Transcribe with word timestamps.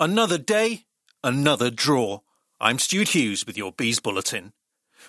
Another 0.00 0.38
day, 0.38 0.86
another 1.22 1.70
draw. 1.70 2.18
I'm 2.60 2.80
Stuart 2.80 3.10
Hughes 3.14 3.46
with 3.46 3.56
your 3.56 3.70
Bees 3.70 4.00
Bulletin. 4.00 4.52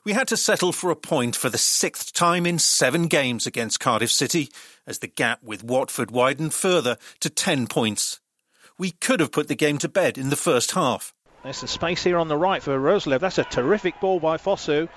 We 0.04 0.14
had 0.14 0.28
to 0.28 0.38
settle 0.38 0.72
for 0.72 0.92
a 0.92 0.96
point 0.96 1.36
for 1.36 1.50
the 1.50 1.58
sixth 1.58 2.14
time 2.14 2.46
in 2.46 2.60
seven 2.60 3.08
games 3.08 3.48
against 3.48 3.80
Cardiff 3.80 4.12
City 4.12 4.52
as 4.86 5.00
the 5.00 5.08
gap 5.08 5.42
with 5.42 5.64
Watford 5.64 6.12
widened 6.12 6.54
further 6.54 6.98
to 7.22 7.32
10 7.32 7.66
points. 7.66 8.20
We 8.78 8.92
could 8.92 9.22
have 9.22 9.32
put 9.32 9.48
the 9.48 9.56
game 9.56 9.80
to 9.80 9.90
bed 9.90 10.20
in 10.20 10.30
the 10.30 10.36
first 10.36 10.74
half. 10.74 11.16
There's 11.42 11.58
some 11.58 11.68
space 11.68 12.04
here 12.04 12.20
on 12.20 12.28
the 12.28 12.38
right 12.38 12.62
for 12.62 12.78
Roerslev. 12.78 13.22
That's 13.22 13.40
a 13.40 13.44
terrific 13.44 14.00
ball 14.00 14.20
by 14.20 14.38
Fosu. 14.38 14.88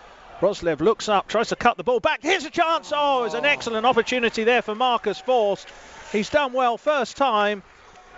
Roerslev 0.41 0.81
looks 0.81 1.09
up, 1.09 1.29
tries 1.29 1.49
to 1.49 1.57
cut 1.57 1.79
the 1.79 1.85
ball 1.85 2.01
back. 2.01 2.21
Here's 2.23 2.45
a 2.45 2.51
chance. 2.51 2.93
Oh, 2.95 3.25
it's 3.25 3.33
an 3.33 3.47
oh. 3.47 3.49
excellent 3.49 3.87
opportunity 3.87 4.45
there 4.45 4.61
for 4.61 4.75
Marcus 4.75 5.23
Forss. 5.23 5.65
He's 6.13 6.29
done 6.29 6.53
well 6.53 6.77
first 6.77 7.17
time. 7.17 7.63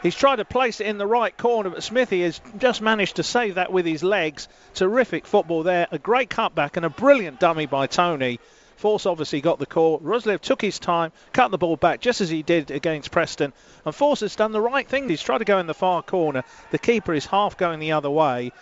He's 0.02 0.14
tried 0.14 0.36
to 0.36 0.44
place 0.46 0.80
it 0.80 0.86
in 0.86 0.96
the 0.96 1.06
right 1.06 1.36
corner, 1.36 1.70
but 1.70 1.82
Smithy 1.82 2.22
has 2.22 2.40
just 2.56 2.80
managed 2.80 3.16
to 3.16 3.22
save 3.22 3.56
that 3.56 3.70
with 3.70 3.84
his 3.84 4.02
legs. 4.02 4.48
Terrific 4.74 5.26
football 5.26 5.62
there. 5.62 5.88
A 5.90 5.98
great 5.98 6.30
cutback 6.30 6.76
and 6.76 6.86
a 6.86 6.90
brilliant 6.90 7.38
dummy 7.38 7.66
by 7.66 7.86
Toney. 7.86 8.40
Forss 8.80 9.04
obviously 9.04 9.42
got 9.42 9.58
the 9.58 9.66
call. 9.66 10.00
Roerslev 10.00 10.40
took 10.40 10.62
his 10.62 10.78
time, 10.78 11.12
cut 11.34 11.50
the 11.50 11.58
ball 11.58 11.76
back 11.76 12.00
just 12.00 12.22
as 12.22 12.30
he 12.30 12.42
did 12.42 12.70
against 12.70 13.10
Preston. 13.10 13.52
And 13.84 13.94
Forss 13.94 14.20
has 14.20 14.36
done 14.36 14.52
the 14.52 14.60
right 14.60 14.88
thing. 14.88 15.06
He's 15.06 15.22
tried 15.22 15.38
to 15.38 15.44
go 15.44 15.58
in 15.58 15.66
the 15.66 15.74
far 15.74 16.02
corner. 16.02 16.44
The 16.70 16.78
keeper 16.78 17.12
is 17.12 17.26
half 17.26 17.58
going 17.58 17.78
the 17.78 17.92
other 17.92 18.10
way, 18.10 18.52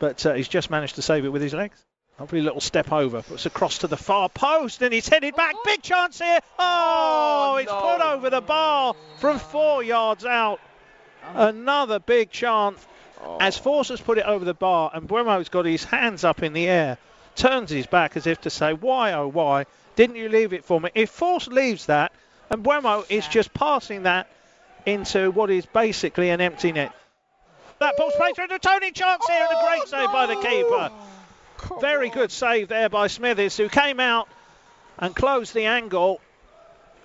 but 0.00 0.26
uh, 0.26 0.34
he's 0.34 0.48
just 0.48 0.68
managed 0.68 0.96
to 0.96 1.02
save 1.02 1.24
it 1.24 1.28
with 1.28 1.42
his 1.42 1.54
legs. 1.54 1.78
Hopefully, 2.18 2.40
a 2.40 2.44
little 2.44 2.60
step 2.60 2.90
over. 2.90 3.22
Puts 3.22 3.46
across 3.46 3.78
to 3.78 3.86
the 3.86 3.96
far 3.96 4.28
post 4.28 4.82
and 4.82 4.92
he's 4.92 5.08
headed 5.08 5.36
back. 5.36 5.54
Big 5.64 5.80
chance 5.80 6.18
here. 6.18 6.40
Oh, 6.58 7.60
it's 7.62 7.70
put 7.70 8.00
over 8.00 8.30
the 8.30 8.40
bar 8.40 8.96
from 9.18 9.38
four 9.38 9.84
yards 9.84 10.24
out. 10.24 10.58
Another 11.34 11.98
big 11.98 12.30
chance 12.30 12.84
oh. 13.22 13.38
as 13.40 13.58
Forss 13.58 13.88
has 13.88 14.00
put 14.00 14.18
it 14.18 14.24
over 14.24 14.44
the 14.44 14.54
bar 14.54 14.90
and 14.92 15.08
Mbeumo's 15.08 15.48
got 15.48 15.64
his 15.64 15.84
hands 15.84 16.24
up 16.24 16.42
in 16.42 16.52
the 16.52 16.68
air, 16.68 16.98
turns 17.36 17.70
his 17.70 17.86
back 17.86 18.16
as 18.16 18.26
if 18.26 18.40
to 18.42 18.50
say, 18.50 18.72
Why, 18.72 19.12
oh, 19.12 19.28
why 19.28 19.66
didn't 19.96 20.16
you 20.16 20.28
leave 20.28 20.52
it 20.52 20.64
for 20.64 20.80
me? 20.80 20.90
If 20.94 21.10
Forss 21.10 21.48
leaves 21.48 21.86
that, 21.86 22.12
and 22.50 22.64
Mbeumo 22.64 23.04
is 23.10 23.26
just 23.28 23.52
passing 23.52 24.04
that 24.04 24.28
into 24.86 25.30
what 25.30 25.50
is 25.50 25.66
basically 25.66 26.30
an 26.30 26.40
empty 26.40 26.72
net. 26.72 26.92
That 27.78 27.96
ball's 27.96 28.14
played 28.16 28.34
through 28.34 28.48
to 28.48 28.58
Toney 28.58 28.90
Chance 28.90 29.26
here 29.28 29.46
and 29.48 29.58
a 29.58 29.66
great 29.66 29.82
oh, 29.82 29.86
save 29.86 30.12
by 30.12 30.26
the 30.26 30.36
keeper. 30.36 30.90
Very 31.80 32.10
good 32.10 32.32
save 32.32 32.68
there 32.68 32.88
by 32.88 33.06
Smithers, 33.06 33.56
who 33.56 33.68
came 33.68 34.00
out 34.00 34.28
and 34.98 35.14
closed 35.14 35.54
the 35.54 35.66
angle. 35.66 36.20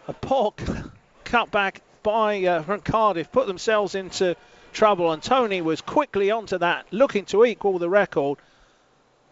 A 0.07 0.13
poor 0.13 0.53
cut 1.25 1.51
back 1.51 1.81
by 2.03 2.43
uh, 2.43 2.61
from 2.61 2.81
Cardiff 2.81 3.31
put 3.31 3.47
themselves 3.47 3.95
into 3.95 4.35
trouble, 4.73 5.11
and 5.11 5.23
Toney 5.23 5.61
was 5.61 5.81
quickly 5.81 6.31
onto 6.31 6.57
that, 6.57 6.85
looking 6.91 7.25
to 7.25 7.45
equal 7.45 7.79
the 7.79 7.89
record. 7.89 8.39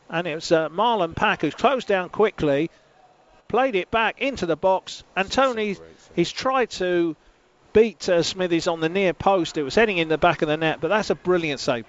And 0.10 0.28
it 0.28 0.36
was 0.36 0.52
uh, 0.52 0.70
Marlon 0.70 1.16
Pack 1.16 1.42
who's 1.42 1.56
closed 1.56 1.88
down 1.88 2.10
quickly, 2.10 2.70
played 3.48 3.76
it 3.76 3.92
back 3.92 4.22
into 4.22 4.46
the 4.46 4.56
box, 4.56 5.04
and 5.16 5.32
Toney 5.32 5.78
he's 6.16 6.32
tried 6.32 6.70
to 6.72 7.16
beat 7.74 8.08
uh, 8.10 8.24
Smithies 8.24 8.68
on 8.68 8.80
the 8.80 8.90
near 8.90 9.14
post. 9.14 9.58
It 9.58 9.64
was 9.64 9.76
heading 9.76 9.98
in 9.98 10.10
the 10.10 10.18
back 10.18 10.42
of 10.42 10.48
the 10.48 10.58
net, 10.58 10.80
but 10.82 10.90
that's 10.90 11.10
a 11.10 11.16
brilliant 11.16 11.60
save. 11.60 11.86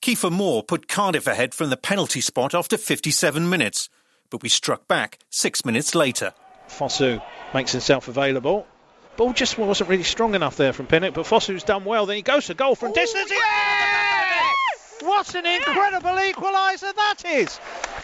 Kieffer 0.00 0.30
Moore 0.30 0.62
put 0.62 0.88
Cardiff 0.88 1.26
ahead 1.26 1.54
from 1.54 1.70
the 1.70 1.76
penalty 1.76 2.20
spot 2.20 2.54
after 2.54 2.78
57 2.78 3.48
minutes, 3.48 3.88
but 4.30 4.42
we 4.42 4.48
struck 4.48 4.86
back 4.86 5.18
six 5.28 5.64
minutes 5.64 5.94
later. 5.94 6.32
Fosu 6.68 7.22
makes 7.52 7.72
himself 7.72 8.08
available. 8.08 8.66
Ball 9.18 9.32
just 9.32 9.58
wasn't 9.58 9.90
really 9.90 10.04
strong 10.04 10.36
enough 10.36 10.56
there 10.56 10.72
from 10.72 10.86
Pinnock, 10.86 11.12
but 11.12 11.26
Fosu's 11.26 11.64
done 11.64 11.84
well. 11.84 12.06
Then 12.06 12.14
he 12.14 12.22
goes 12.22 12.46
to 12.46 12.54
goal 12.54 12.76
from 12.76 12.92
distance. 12.92 13.28
Yes! 13.28 14.44
What 15.02 15.34
an 15.34 15.44
incredible 15.44 16.10
equaliser 16.10 16.94
that 16.94 17.24
is! 17.26 17.58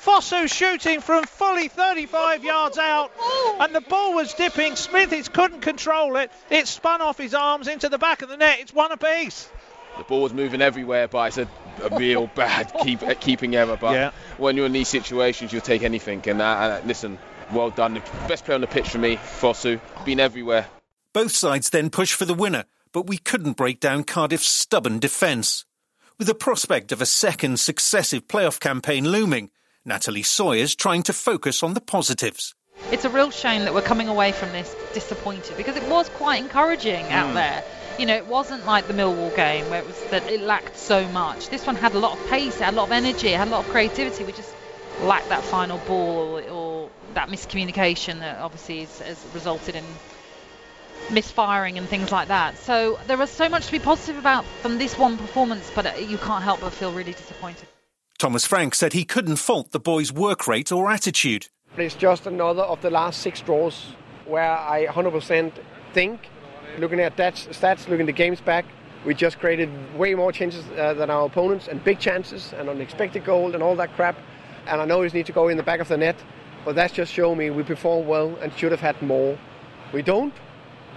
Fosu 0.05 0.53
shooting 0.53 1.01
from 1.01 1.23
fully 1.23 1.69
35 1.69 2.43
yards 2.43 2.79
out, 2.79 3.13
and 3.61 3.73
the 3.73 3.81
ball 3.81 4.15
was 4.15 4.35
dipping. 4.35 4.75
Smithies 4.75 5.29
couldn't 5.29 5.61
control 5.61 6.17
it. 6.17 6.33
It 6.51 6.67
spun 6.67 7.01
off 7.01 7.17
his 7.17 7.33
arms 7.33 7.69
into 7.69 7.89
the 7.89 7.99
back 7.99 8.23
of 8.23 8.29
the 8.29 8.37
net. 8.37 8.59
It's 8.59 8.75
one 8.75 8.91
apiece. 8.91 9.49
The 9.97 10.03
ball 10.03 10.23
was 10.23 10.33
moving 10.33 10.61
everywhere, 10.63 11.07
but 11.07 11.29
it's 11.29 11.39
a, 11.39 11.49
a 11.93 11.97
real 11.97 12.27
bad 12.35 12.73
keep, 12.83 13.03
keeping 13.21 13.55
error. 13.55 13.79
But 13.81 13.93
Yeah. 13.93 14.11
when 14.37 14.57
you're 14.57 14.67
in 14.67 14.73
these 14.73 14.89
situations, 14.89 15.53
you'll 15.53 15.63
take 15.63 15.85
anything. 15.85 16.23
And 16.27 16.43
uh, 16.43 16.45
uh, 16.45 16.81
listen, 16.85 17.19
well 17.53 17.71
done. 17.71 17.95
The 17.95 18.01
best 18.27 18.45
player 18.45 18.57
on 18.57 18.63
the 18.63 18.67
pitch 18.67 18.89
for 18.89 18.99
me, 18.99 19.15
Fosu. 19.17 19.81
Been 20.05 20.19
everywhere. 20.19 20.67
Both 21.15 21.31
sides 21.31 21.71
then 21.71 21.91
pushed 21.91 22.15
for 22.15 22.25
the 22.25 22.35
winner, 22.35 22.65
but 22.91 23.07
we 23.07 23.19
couldn't 23.19 23.57
break 23.57 23.79
down 23.79 24.03
Cardiff's 24.03 24.49
stubborn 24.49 24.99
defence. 24.99 25.65
With 26.19 26.27
the 26.27 26.35
prospect 26.35 26.91
of 26.91 27.01
a 27.01 27.07
second 27.07 27.61
successive 27.61 28.27
playoff 28.27 28.59
campaign 28.59 29.09
looming, 29.09 29.51
Natalie 29.85 30.25
Sawyer's 30.25 30.75
trying 30.75 31.05
to 31.05 31.13
focus 31.13 31.63
on 31.63 31.75
the 31.75 31.81
positives. 31.81 32.57
It's 32.91 33.05
a 33.05 33.11
real 33.11 33.31
shame 33.31 33.63
that 33.63 33.73
we're 33.73 33.83
coming 33.83 34.09
away 34.09 34.33
from 34.33 34.51
this 34.51 34.75
disappointed 34.93 35.57
because 35.57 35.77
it 35.77 35.89
was 35.89 36.09
quite 36.09 36.43
encouraging 36.43 37.05
out 37.11 37.31
mm. 37.31 37.35
there. 37.35 37.63
You 37.97 38.07
know, 38.07 38.17
it 38.17 38.27
wasn't 38.27 38.67
like 38.67 38.89
the 38.89 38.95
Millwall 38.95 39.37
game 39.37 39.71
where 39.71 39.83
it 39.83 39.87
was 39.87 40.03
that 40.11 40.29
it 40.29 40.41
lacked 40.41 40.77
so 40.77 41.07
much. 41.11 41.49
This 41.49 41.65
one 41.65 41.77
had 41.77 41.95
a 41.95 42.01
lot 42.01 42.19
of 42.19 42.27
pace, 42.27 42.57
it 42.57 42.65
had 42.65 42.75
a 42.75 42.77
lot 42.77 42.87
of 42.87 42.93
energy, 42.93 43.29
it 43.29 43.39
had 43.39 43.47
a 43.47 43.53
lot 43.53 43.65
of 43.65 43.71
creativity. 43.71 44.25
We 44.25 44.33
just 44.33 44.53
lacked 45.03 45.29
that 45.29 45.45
final 45.45 45.79
ball 45.87 46.41
or, 46.41 46.43
or 46.51 46.91
that 47.13 47.29
miscommunication 47.29 48.19
that 48.19 48.41
obviously 48.41 48.81
has, 48.81 48.99
has 48.99 49.25
resulted 49.33 49.77
in 49.77 49.85
misfiring 51.11 51.79
and 51.79 51.89
things 51.89 52.11
like 52.13 52.29
that. 52.29 52.57
So 52.59 52.99
there 53.07 53.17
was 53.17 53.31
so 53.31 53.49
much 53.49 53.67
to 53.67 53.73
be 53.73 53.79
positive 53.79 54.19
about 54.19 54.45
from 54.63 54.79
this 54.79 54.99
one 54.99 55.17
performance, 55.17 55.71
but 55.75 55.87
uh, 55.87 55.93
you 55.99 56.19
can't 56.19 56.43
help 56.43 56.61
but 56.61 56.73
feel 56.73 56.93
really 56.93 57.13
disappointed. 57.13 57.69
Thomas 58.19 58.47
Frank 58.47 58.75
said 58.75 58.93
he 58.93 59.05
couldn't 59.05 59.37
fault 59.37 59.73
the 59.73 59.81
boys' 59.81 60.13
work 60.13 60.47
rate 60.47 60.71
or 60.73 60.91
attitude. 60.91 61.49
It's 61.77 61.95
just 61.95 62.27
another 62.27 62.63
of 62.63 62.81
the 62.81 62.91
last 62.91 63.21
six 63.21 63.41
draws 63.41 63.95
where 64.27 64.57
I 64.57 64.87
100% 64.87 65.53
think, 65.93 66.29
looking 66.79 67.01
at 67.01 67.17
that 67.17 67.35
stats, 67.35 67.89
looking 67.89 68.03
at 68.03 68.07
the 68.07 68.13
games 68.13 68.41
back, 68.41 68.65
we 69.05 69.15
just 69.15 69.39
created 69.39 69.69
way 69.99 70.15
more 70.15 70.33
chances 70.33 70.65
uh, 70.79 70.95
than 70.95 71.11
our 71.11 71.27
opponents 71.27 71.69
and 71.69 71.83
big 71.85 71.99
chances 71.99 72.55
and 72.55 72.69
unexpected 72.69 73.25
goal 73.25 73.55
and 73.55 73.63
all 73.63 73.77
that 73.77 73.95
crap. 73.97 74.17
And 74.67 74.81
I 74.81 74.85
know 74.87 75.01
we 75.01 75.09
need 75.09 75.27
to 75.27 75.33
go 75.33 75.49
in 75.49 75.57
the 75.57 75.63
back 75.63 75.81
of 75.81 75.89
the 75.89 75.99
net, 75.99 76.17
but 76.65 76.75
that's 76.75 76.95
just 76.95 77.13
show 77.13 77.35
me 77.35 77.51
we 77.51 77.63
perform 77.63 78.07
well 78.07 78.35
and 78.41 78.53
should 78.55 78.73
have 78.73 78.81
had 78.81 79.01
more. 79.03 79.39
We 79.93 80.01
don't. 80.01 80.33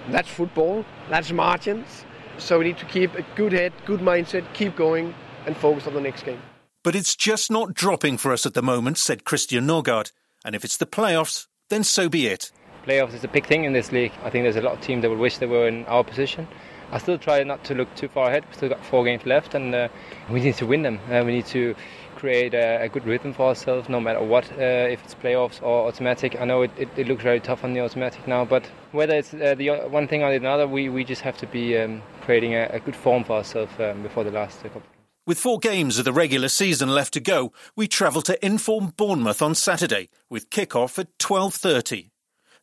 That's 0.10 0.30
football. 0.30 0.86
That's 1.10 1.32
margins. 1.32 2.06
So 2.38 2.60
we 2.60 2.66
need 2.66 2.78
to 2.78 2.86
keep 2.86 3.14
a 3.16 3.24
good 3.36 3.52
head, 3.52 3.74
good 3.86 4.00
mindset, 4.00 4.46
keep 4.54 4.76
going, 4.76 5.14
and 5.46 5.58
focus 5.58 5.88
on 5.88 5.94
the 5.94 6.02
next 6.02 6.24
game. 6.24 6.42
But 6.84 6.96
it's 6.96 7.16
just 7.16 7.52
not 7.52 7.74
dropping 7.74 8.18
for 8.18 8.32
us 8.32 8.46
at 8.46 8.54
the 8.54 8.62
moment, 8.62 8.98
said 8.98 9.26
Christian 9.26 9.66
Norgaard. 9.68 10.12
And 10.46 10.56
if 10.56 10.64
it's 10.64 10.78
the 10.78 10.86
playoffs, 10.86 11.48
then 11.70 11.84
so 11.84 12.08
be 12.08 12.28
it. 12.28 12.52
Playoffs 12.86 13.14
is 13.14 13.24
a 13.24 13.28
big 13.28 13.46
thing 13.46 13.66
in 13.66 13.74
this 13.74 13.92
league. 13.92 14.14
I 14.24 14.30
think 14.30 14.46
there's 14.46 14.56
a 14.56 14.62
lot 14.62 14.76
of 14.76 14.82
teams 14.82 15.02
that 15.02 15.10
would 15.10 15.20
wish 15.20 15.40
they 15.40 15.46
were 15.46 15.68
in 15.68 15.86
our 15.86 16.04
position. 16.04 16.48
I 16.92 17.00
still 17.00 17.18
try 17.18 17.44
not 17.44 17.64
to 17.66 17.76
look 17.76 17.94
too 17.96 18.08
far 18.08 18.30
ahead. 18.30 18.46
We've 18.46 18.56
still 18.56 18.70
got 18.70 18.86
four 18.86 19.04
games 19.04 19.26
left, 19.26 19.56
and 19.56 19.76
uh, 19.76 19.90
we 20.30 20.40
need 20.40 20.56
to 20.56 20.66
win 20.66 20.84
them. 20.84 21.00
Uh, 21.12 21.24
we 21.26 21.34
need 21.34 21.46
to 21.48 21.76
create 22.16 22.54
a, 22.54 22.84
a 22.84 22.90
good 22.90 23.06
rhythm 23.06 23.34
for 23.34 23.48
ourselves, 23.48 23.90
no 23.90 24.00
matter 24.00 24.24
what, 24.24 24.52
uh, 24.54 24.64
if 24.64 25.04
it's 25.04 25.14
playoffs 25.14 25.62
or 25.62 25.88
automatic. 25.88 26.40
I 26.40 26.46
know 26.46 26.64
it, 26.64 26.72
it, 26.78 26.90
it 26.98 27.08
looks 27.08 27.24
very 27.24 27.40
tough 27.40 27.64
on 27.64 27.74
the 27.74 27.82
automatic 27.82 28.28
now, 28.28 28.46
but 28.46 28.66
whether 28.92 29.16
it's 29.16 29.34
uh, 29.34 29.56
the 29.56 29.70
one 29.90 30.08
thing 30.08 30.24
or 30.24 30.38
the 30.38 30.48
other, 30.48 30.68
we, 30.68 30.90
we 30.90 31.04
just 31.04 31.22
have 31.22 31.38
to 31.38 31.48
be 31.48 31.78
um, 31.78 32.02
creating 32.22 32.56
a, 32.56 32.70
a 32.72 32.80
good 32.80 32.96
form 32.96 33.24
for 33.24 33.34
ourselves 33.34 33.72
um, 33.80 34.02
before 34.02 34.24
the 34.24 34.32
last 34.32 34.62
couple. 34.64 34.82
With 35.28 35.40
four 35.40 35.60
games 35.60 36.00
of 36.00 36.06
the 36.06 36.14
regular 36.14 36.48
season 36.48 36.90
left 36.90 37.14
to 37.14 37.20
go, 37.20 37.52
we 37.76 37.88
travel 37.88 38.22
to 38.24 38.46
Inform 38.46 38.94
Bournemouth 38.96 39.42
on 39.42 39.56
Saturday 39.56 40.08
with 40.30 40.50
kick-off 40.50 40.98
at 40.98 41.18
12.30. 41.18 42.12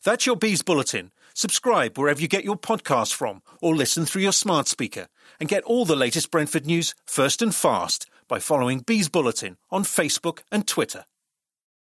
That's 0.03 0.25
your 0.25 0.35
Bees 0.35 0.63
Bulletin. 0.63 1.11
Subscribe 1.37 1.97
wherever 1.97 2.21
you 2.21 2.29
get 2.29 2.45
your 2.45 2.55
podcasts 2.55 3.13
from 3.13 3.41
or 3.61 3.75
listen 3.75 4.05
through 4.05 4.21
your 4.21 4.31
smart 4.31 4.69
speaker 4.69 5.07
and 5.37 5.49
get 5.49 5.65
all 5.65 5.83
the 5.83 5.93
latest 5.93 6.31
Brentford 6.31 6.65
news 6.65 6.95
first 7.05 7.41
and 7.41 7.53
fast 7.53 8.09
by 8.29 8.39
following 8.39 8.79
Bees 8.79 9.09
Bulletin 9.09 9.57
on 9.69 9.83
Facebook 9.83 10.39
and 10.49 10.65
Twitter. 10.65 11.03